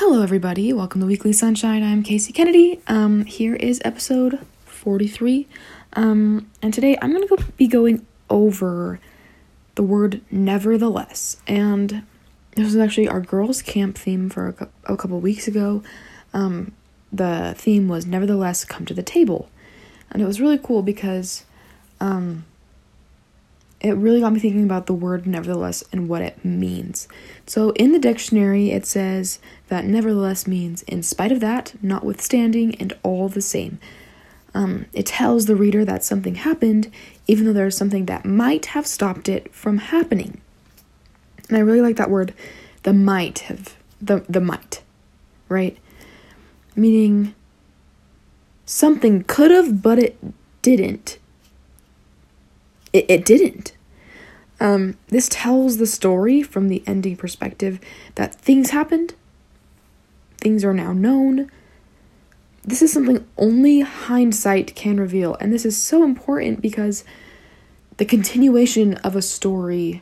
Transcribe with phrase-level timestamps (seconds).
[0.00, 0.72] Hello, everybody.
[0.72, 1.82] Welcome to Weekly Sunshine.
[1.82, 2.80] I'm Casey Kennedy.
[2.86, 5.48] Um, here is episode 43.
[5.94, 9.00] Um, and today I'm going to go be going over
[9.74, 11.38] the word nevertheless.
[11.48, 12.04] And
[12.54, 14.54] this was actually our girls' camp theme for
[14.86, 15.82] a, a couple weeks ago.
[16.32, 16.70] Um,
[17.12, 19.50] the theme was nevertheless come to the table.
[20.12, 21.44] And it was really cool because
[22.00, 22.44] um,
[23.80, 27.06] it really got me thinking about the word nevertheless and what it means.
[27.46, 29.38] So in the dictionary, it says
[29.68, 33.78] that nevertheless means in spite of that, notwithstanding, and all the same.
[34.52, 36.90] Um, it tells the reader that something happened,
[37.28, 40.40] even though there's something that might have stopped it from happening.
[41.48, 42.34] And I really like that word,
[42.82, 44.82] the might have, the, the might,
[45.48, 45.78] right?
[46.74, 47.34] Meaning
[48.66, 50.18] something could have, but it
[50.62, 51.18] didn't.
[52.98, 53.72] It, it didn't.
[54.60, 57.78] Um, this tells the story from the ending perspective
[58.16, 59.14] that things happened,
[60.38, 61.48] things are now known.
[62.64, 67.04] This is something only hindsight can reveal, and this is so important because
[67.98, 70.00] the continuation of a story,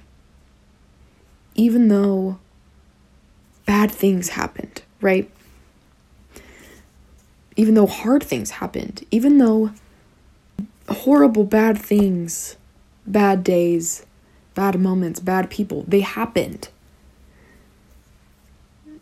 [1.55, 2.39] even though
[3.67, 5.31] bad things happened, right?
[7.57, 9.70] Even though hard things happened, even though
[10.89, 12.57] horrible bad things,
[13.07, 14.05] bad days,
[14.55, 16.69] bad moments, bad people, they happened.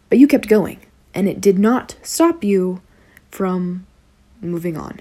[0.09, 0.81] But you kept going,
[1.15, 2.81] and it did not stop you
[3.31, 3.87] from
[4.41, 5.01] moving on.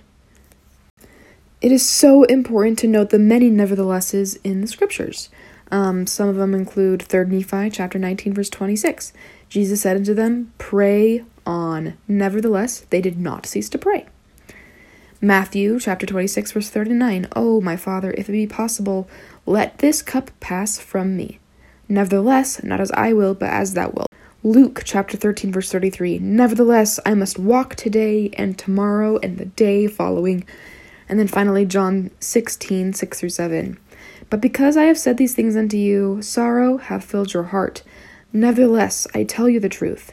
[1.62, 5.30] It is so important to note the many neverthelesses in the scriptures.
[5.72, 9.14] Um, some of them include 3 Nephi chapter 19, verse 26.
[9.50, 11.98] Jesus said unto them, Pray on.
[12.08, 14.06] Nevertheless, they did not cease to pray.
[15.24, 17.30] Matthew chapter 26, verse 39.
[17.34, 19.08] Oh, my Father, if it be possible,
[19.46, 21.40] let this cup pass from me.
[21.88, 24.10] Nevertheless, not as I will, but as thou wilt.
[24.44, 26.20] Luke chapter 13, verse 33.
[26.20, 30.44] Nevertheless, I must walk today and tomorrow and the day following.
[31.08, 33.80] And then finally, John 16, 6 through 7.
[34.30, 37.82] But because I have said these things unto you, sorrow hath filled your heart.
[38.34, 40.12] Nevertheless, I tell you the truth.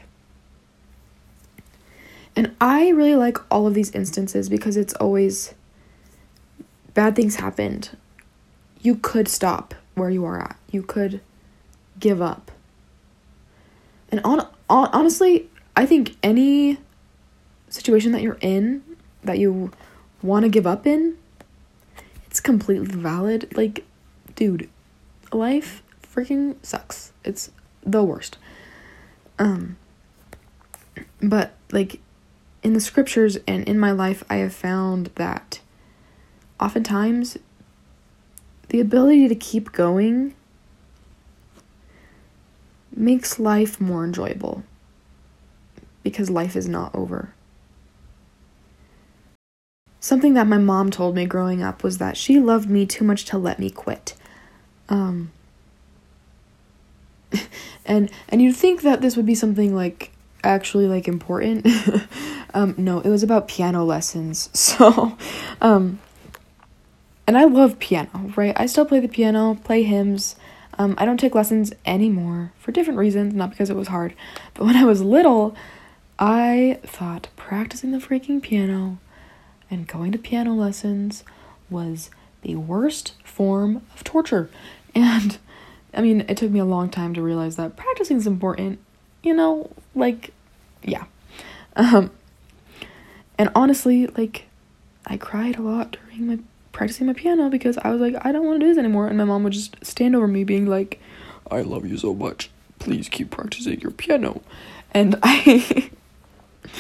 [2.41, 5.53] And I really like all of these instances because it's always
[6.95, 7.91] bad things happened.
[8.81, 10.57] You could stop where you are at.
[10.71, 11.21] You could
[11.99, 12.51] give up.
[14.11, 16.79] And on, on honestly, I think any
[17.69, 18.85] situation that you're in
[19.23, 19.71] that you
[20.23, 21.19] want to give up in,
[22.25, 23.55] it's completely valid.
[23.55, 23.85] Like,
[24.35, 24.71] dude,
[25.31, 27.13] life freaking sucks.
[27.23, 27.51] It's
[27.83, 28.39] the worst.
[29.39, 29.77] Um
[31.21, 32.01] but like
[32.63, 35.61] in the scriptures and in my life, I have found that
[36.59, 37.39] oftentimes
[38.69, 40.35] the ability to keep going
[42.95, 44.63] makes life more enjoyable
[46.03, 47.35] because life is not over.
[50.01, 53.25] Something that my mom told me growing up was that she loved me too much
[53.27, 54.15] to let me quit.
[54.89, 55.31] Um
[57.87, 60.11] and and you'd think that this would be something like
[60.43, 61.67] actually like important.
[62.55, 64.49] um no, it was about piano lessons.
[64.55, 65.17] So
[65.61, 66.01] um
[67.27, 68.55] and I love piano, right?
[68.57, 70.37] I still play the piano, play hymns.
[70.79, 74.15] Um I don't take lessons anymore for different reasons, not because it was hard.
[74.55, 75.55] But when I was little,
[76.19, 78.99] I thought practicing the freaking piano
[79.71, 81.25] and going to piano lessons
[81.71, 82.11] was
[82.43, 84.51] the worst form of torture.
[84.93, 85.39] And
[85.95, 88.81] I mean, it took me a long time to realize that practicing is important.
[89.23, 90.33] You know, like
[90.83, 91.05] yeah.
[91.77, 92.11] Um
[93.39, 94.47] and honestly, like
[95.07, 96.39] I cried a lot during my
[96.73, 99.09] practicing my piano because I was like, I don't want to do this anymore.
[99.09, 101.01] And my mom would just stand over me being like,
[101.51, 102.51] I love you so much.
[102.79, 104.43] Please keep practicing your piano.
[104.93, 105.91] And I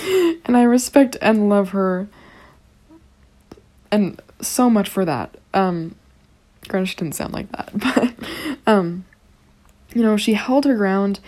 [0.44, 2.08] and I respect and love her
[3.90, 5.36] and so much for that.
[5.52, 5.96] Um
[6.68, 8.14] granted she didn't sound like that, but
[8.66, 9.04] um
[9.94, 11.20] you know, she held her ground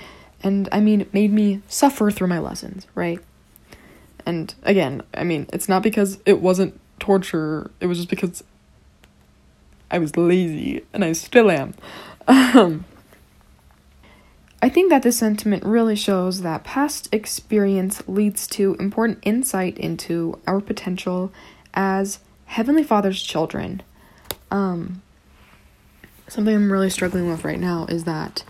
[0.43, 3.21] and I mean made me suffer through my lessons, right?
[4.25, 8.45] And again, I mean, it's not because it wasn't torture, it was just because
[9.91, 11.75] I was lazy and I still am.
[12.29, 12.85] Um
[14.65, 20.39] I think that this sentiment really shows that past experience leads to important insight into
[20.47, 21.33] our potential
[21.75, 23.83] as Heavenly Father's children.
[24.53, 25.03] Um,
[26.29, 28.45] something I'm really struggling with right now is that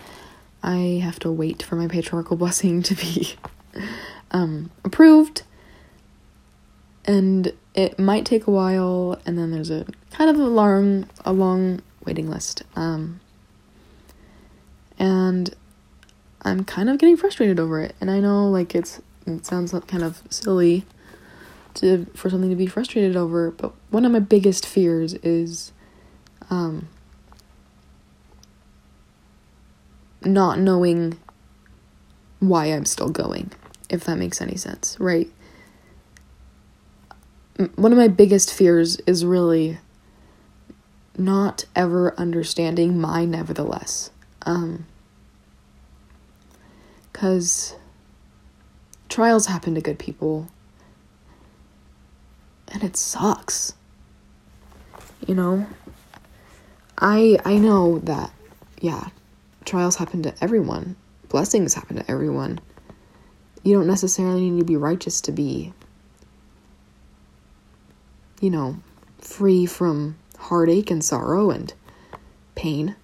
[0.63, 3.35] I have to wait for my patriarchal blessing to be
[4.31, 5.43] um, approved.
[7.05, 11.33] And it might take a while, and then there's a kind of a long, a
[11.33, 12.63] long waiting list.
[12.77, 13.21] Um,
[14.99, 15.55] and
[16.43, 17.95] I'm kind of getting frustrated over it.
[18.01, 20.85] And I know like it's it sounds kind of silly
[21.75, 25.73] to for something to be frustrated over, but one of my biggest fears is
[26.51, 26.89] um
[30.25, 31.19] not knowing
[32.41, 33.53] why I'm still going,
[33.89, 35.31] if that makes any sense, right?
[37.77, 39.79] One of my biggest fears is really
[41.17, 44.11] not ever understanding my nevertheless.
[44.45, 44.87] Um,
[47.13, 47.75] because
[49.09, 50.49] trials happen to good people
[52.69, 53.75] and it sucks
[55.27, 55.67] you know
[56.99, 58.33] i i know that
[58.81, 59.09] yeah
[59.65, 60.97] trials happen to everyone
[61.29, 62.59] blessings happen to everyone
[63.63, 65.73] you don't necessarily need to be righteous to be
[68.41, 68.77] you know
[69.19, 71.75] free from heartache and sorrow and
[72.55, 72.97] pain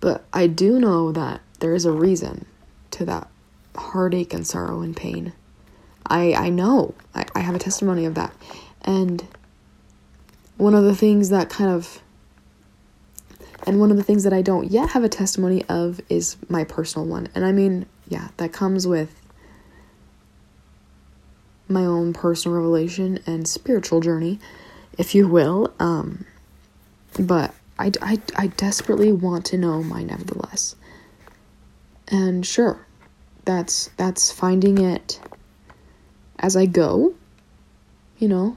[0.00, 2.46] but i do know that there is a reason
[2.90, 3.28] to that
[3.76, 5.32] heartache and sorrow and pain.
[6.06, 6.94] I I know.
[7.14, 8.32] I, I have a testimony of that.
[8.82, 9.26] And
[10.56, 12.00] one of the things that kind of
[13.66, 16.64] and one of the things that I don't yet have a testimony of is my
[16.64, 17.28] personal one.
[17.34, 19.20] And I mean, yeah, that comes with
[21.68, 24.40] my own personal revelation and spiritual journey,
[24.98, 25.72] if you will.
[25.78, 26.26] Um,
[27.18, 30.74] but I, I, I desperately want to know my nevertheless.
[32.08, 32.86] And sure,
[33.44, 35.20] that's that's finding it
[36.38, 37.14] as I go,
[38.18, 38.56] you know.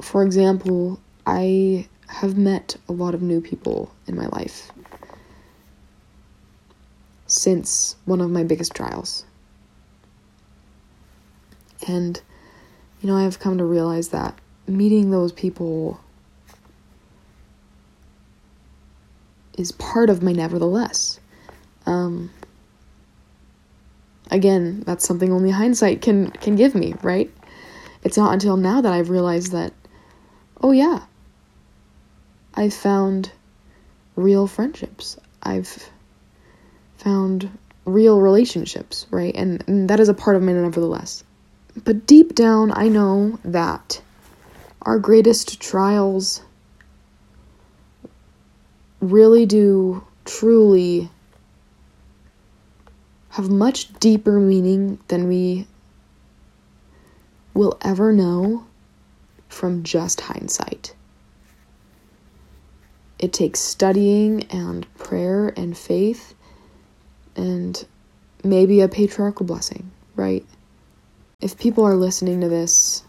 [0.00, 4.70] For example, I have met a lot of new people in my life
[7.26, 9.24] since one of my biggest trials.
[11.88, 12.20] And,
[13.00, 16.00] you know, I have come to realize that meeting those people
[19.56, 21.20] is part of my nevertheless.
[21.86, 22.30] Um,
[24.30, 27.30] again, that's something only hindsight can can give me, right?
[28.02, 29.72] It's not until now that I've realized that,
[30.60, 31.04] oh yeah,
[32.54, 33.32] I've found
[34.16, 35.18] real friendships.
[35.42, 35.90] I've
[36.96, 37.50] found
[37.84, 39.34] real relationships, right?
[39.34, 41.24] And, and that is a part of me nevertheless.
[41.82, 44.00] But deep down, I know that
[44.82, 46.42] our greatest trials
[49.00, 51.10] really do truly
[53.30, 55.66] have much deeper meaning than we
[57.52, 58.64] will ever know
[59.48, 60.94] from just hindsight.
[63.24, 66.34] It takes studying and prayer and faith
[67.34, 67.86] and
[68.44, 70.44] maybe a patriarchal blessing, right?
[71.40, 73.02] If people are listening to this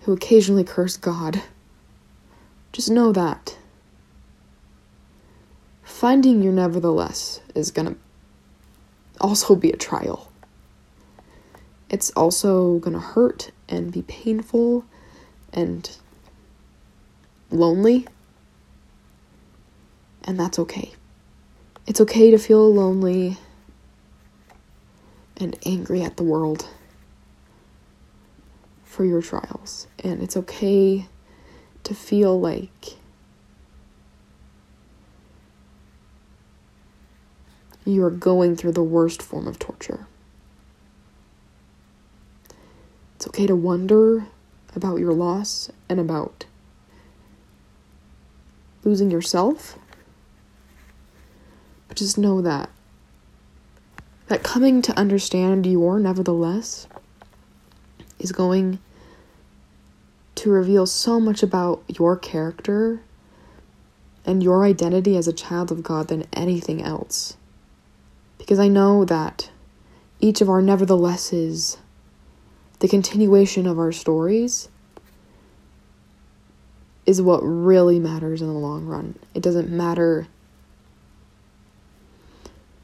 [0.00, 1.40] who occasionally curse God,
[2.72, 3.56] just know that
[5.82, 7.96] finding your nevertheless is gonna
[9.18, 10.30] also be a trial.
[11.88, 14.84] It's also gonna hurt and be painful
[15.54, 15.90] and
[17.50, 18.06] lonely.
[20.24, 20.92] And that's okay.
[21.86, 23.38] It's okay to feel lonely
[25.38, 26.68] and angry at the world
[28.84, 29.86] for your trials.
[30.02, 31.06] And it's okay
[31.84, 32.96] to feel like
[37.86, 40.06] you are going through the worst form of torture.
[43.16, 44.26] It's okay to wonder
[44.76, 46.44] about your loss and about
[48.88, 49.78] losing yourself.
[51.88, 52.70] But just know that
[54.28, 56.86] that coming to understand your nevertheless
[58.18, 58.78] is going
[60.36, 63.02] to reveal so much about your character
[64.24, 67.36] and your identity as a child of God than anything else.
[68.38, 69.50] Because I know that
[70.20, 71.76] each of our neverthelesses,
[72.78, 74.68] the continuation of our stories,
[77.08, 79.14] is what really matters in the long run.
[79.32, 80.28] It doesn't matter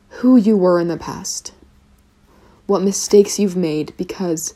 [0.08, 1.52] who you were in the past,
[2.64, 4.54] what mistakes you've made, because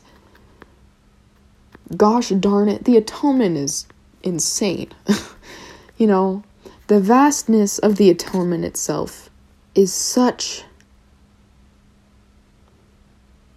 [1.95, 3.85] gosh darn it, the atonement is
[4.23, 4.89] insane.
[5.99, 6.43] you know,
[6.87, 9.29] the vastness of the atonement itself
[9.75, 10.63] is such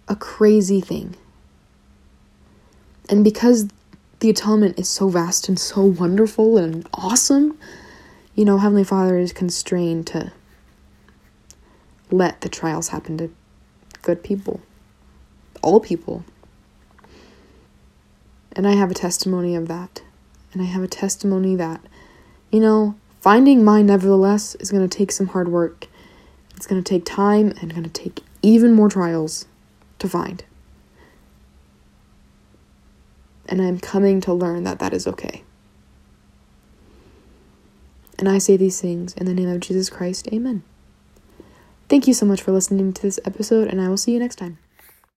[0.07, 1.15] a crazy thing.
[3.09, 3.67] And because
[4.23, 7.59] the atonement is so vast and so wonderful and awesome,
[8.35, 10.31] you know, Heavenly Father is constrained to
[12.09, 13.29] let the trials happen to
[14.01, 14.61] good people,
[15.61, 16.23] all people.
[18.53, 20.01] And I have a testimony of that.
[20.53, 21.81] And I have a testimony that,
[22.49, 25.87] you know, finding mine, nevertheless, is going to take some hard work.
[26.55, 29.47] It's going to take time and going to take even more trials
[29.99, 30.45] to find.
[33.53, 35.43] And I'm coming to learn that that is okay.
[38.17, 40.27] And I say these things in the name of Jesus Christ.
[40.33, 40.63] Amen.
[41.87, 44.37] Thank you so much for listening to this episode, and I will see you next
[44.37, 44.57] time.